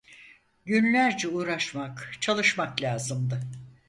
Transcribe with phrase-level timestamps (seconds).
[0.65, 3.39] Günlerce uğraşmak, çalışmak lazımdı.